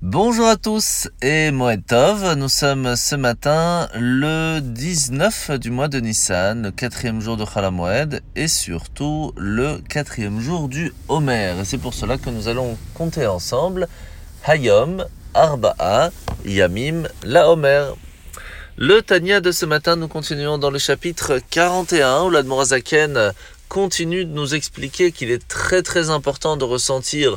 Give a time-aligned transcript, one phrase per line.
[0.00, 2.34] Bonjour à tous et Moed Tov.
[2.34, 8.22] Nous sommes ce matin le 19 du mois de Nissan, le quatrième jour de Chalamoed
[8.36, 11.56] et surtout le quatrième jour du Homer.
[11.60, 13.88] Et c'est pour cela que nous allons compter ensemble
[14.46, 15.04] Hayom,
[15.34, 16.12] Arba'a,
[16.44, 17.86] Yamim, la Homer.
[18.76, 23.32] Le Tania de ce matin, nous continuons dans le chapitre 41 où l'Admorazaken
[23.68, 27.36] continue de nous expliquer qu'il est très très important de ressentir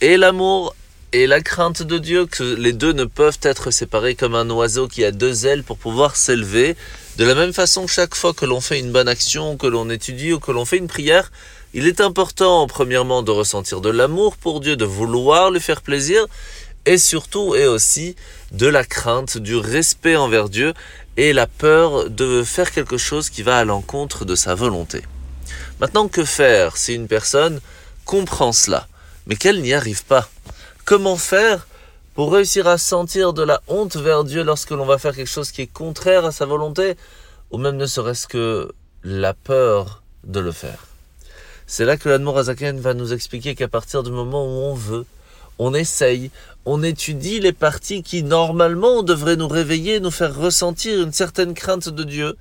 [0.00, 0.74] et l'amour
[1.12, 4.86] et la crainte de Dieu, que les deux ne peuvent être séparés comme un oiseau
[4.86, 6.76] qui a deux ailes pour pouvoir s'élever.
[7.16, 10.32] De la même façon, chaque fois que l'on fait une bonne action, que l'on étudie
[10.32, 11.32] ou que l'on fait une prière,
[11.74, 16.26] il est important, premièrement, de ressentir de l'amour pour Dieu, de vouloir lui faire plaisir,
[16.86, 18.14] et surtout et aussi
[18.52, 20.74] de la crainte, du respect envers Dieu
[21.16, 25.02] et la peur de faire quelque chose qui va à l'encontre de sa volonté.
[25.80, 27.60] Maintenant, que faire si une personne
[28.04, 28.86] comprend cela,
[29.26, 30.28] mais qu'elle n'y arrive pas
[30.90, 31.68] Comment faire
[32.14, 35.52] pour réussir à sentir de la honte vers Dieu lorsque l'on va faire quelque chose
[35.52, 36.96] qui est contraire à sa volonté,
[37.52, 38.72] ou même ne serait-ce que
[39.04, 40.88] la peur de le faire
[41.68, 45.06] C'est là que l'Admorazaken va nous expliquer qu'à partir du moment où on veut,
[45.60, 46.32] on essaye,
[46.64, 51.88] on étudie les parties qui normalement devraient nous réveiller, nous faire ressentir une certaine crainte
[51.88, 52.36] de Dieu,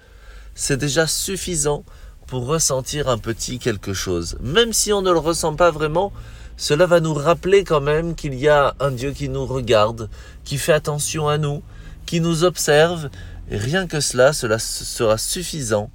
[0.56, 1.84] c'est déjà suffisant
[2.26, 4.38] pour ressentir un petit quelque chose.
[4.42, 6.12] Même si on ne le ressent pas vraiment,
[6.60, 10.10] cela va nous rappeler quand même qu'il y a un Dieu qui nous regarde,
[10.44, 11.64] qui fait attention à nous,
[12.06, 13.10] qui nous observe,
[13.50, 15.90] rien que cela, cela sera suffisant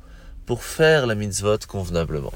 [0.47, 2.33] pour faire la mitzvot convenablement.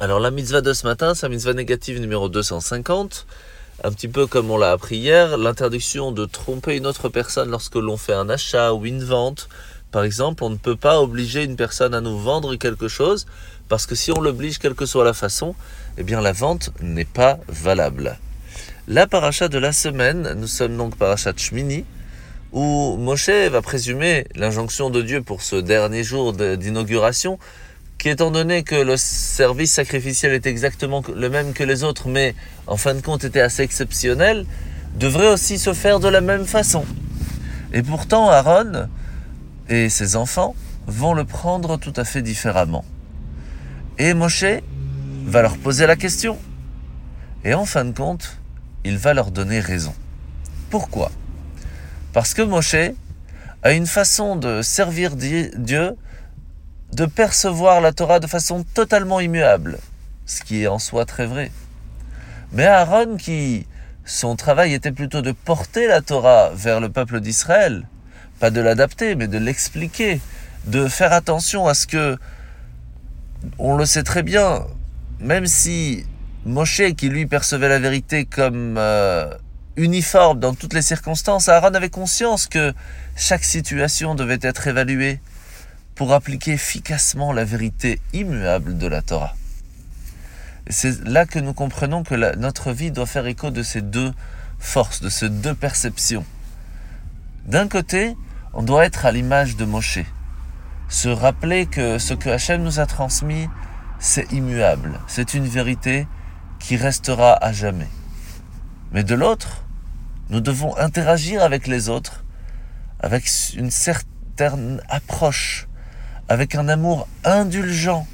[0.00, 3.26] Alors la mitzvah de ce matin, c'est la mitzvah négative numéro 250,
[3.84, 7.76] un petit peu comme on l'a appris hier, l'interdiction de tromper une autre personne lorsque
[7.76, 9.48] l'on fait un achat ou une vente.
[9.90, 13.26] Par exemple, on ne peut pas obliger une personne à nous vendre quelque chose,
[13.68, 15.54] parce que si on l'oblige, quelle que soit la façon,
[15.96, 18.18] eh bien la vente n'est pas valable.
[18.86, 21.84] La paracha de la semaine, nous sommes donc paracha Shmini,
[22.52, 27.38] où Moshe va présumer l'injonction de Dieu pour ce dernier jour d'inauguration,
[27.98, 32.34] qui étant donné que le service sacrificiel est exactement le même que les autres, mais
[32.66, 34.46] en fin de compte était assez exceptionnel,
[34.96, 36.84] devrait aussi se faire de la même façon.
[37.72, 38.88] Et pourtant, Aaron
[39.68, 40.54] et ses enfants
[40.86, 42.84] vont le prendre tout à fait différemment.
[43.98, 44.44] Et Moshe
[45.26, 46.38] va leur poser la question.
[47.44, 48.38] Et en fin de compte,
[48.84, 49.94] il va leur donner raison.
[50.70, 51.10] Pourquoi?
[52.12, 52.92] Parce que Moshe
[53.62, 55.96] a une façon de servir Dieu,
[56.92, 59.78] de percevoir la Torah de façon totalement immuable,
[60.26, 61.50] ce qui est en soi très vrai.
[62.52, 63.66] Mais Aaron, qui
[64.04, 67.86] son travail était plutôt de porter la Torah vers le peuple d'Israël,
[68.38, 70.20] pas de l'adapter, mais de l'expliquer,
[70.66, 72.16] de faire attention à ce que,
[73.58, 74.66] on le sait très bien,
[75.20, 76.04] même si
[76.44, 79.32] Moshe, qui lui percevait la vérité comme euh,
[79.76, 82.74] uniforme dans toutes les circonstances, Aaron avait conscience que
[83.16, 85.20] chaque situation devait être évaluée
[85.94, 89.34] pour appliquer efficacement la vérité immuable de la Torah.
[90.70, 94.12] C'est là que nous comprenons que notre vie doit faire écho de ces deux
[94.58, 96.24] forces, de ces deux perceptions.
[97.46, 98.14] D'un côté,
[98.52, 100.00] on doit être à l'image de Moshe,
[100.88, 103.48] se rappeler que ce que Hachem nous a transmis,
[103.98, 106.06] c'est immuable, c'est une vérité
[106.58, 107.88] qui restera à jamais.
[108.92, 109.64] Mais de l'autre,
[110.30, 112.24] nous devons interagir avec les autres
[113.00, 115.68] avec une certaine approche,
[116.28, 118.06] avec un amour indulgent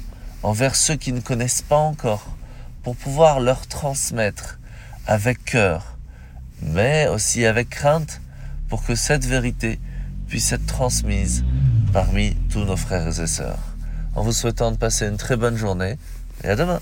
[0.43, 2.35] envers ceux qui ne connaissent pas encore,
[2.83, 4.59] pour pouvoir leur transmettre
[5.07, 5.97] avec cœur,
[6.61, 8.21] mais aussi avec crainte,
[8.69, 9.79] pour que cette vérité
[10.27, 11.43] puisse être transmise
[11.93, 13.59] parmi tous nos frères et sœurs
[14.15, 15.97] en vous souhaitant de passer une très bonne journée
[16.43, 16.79] et à demain.